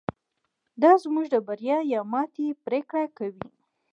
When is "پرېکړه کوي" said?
2.65-3.47